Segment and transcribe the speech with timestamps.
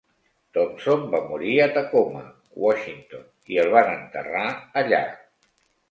[0.57, 2.23] Thompson va morir a Tacoma,
[2.65, 4.45] Washington, i el van enterrar
[4.85, 5.09] allà.